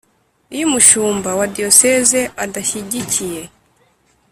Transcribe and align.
Iyo 0.55 0.63
umushumba 0.69 1.29
wa 1.39 1.45
diyoseze 1.53 2.21
adashyigikiye 2.43 3.41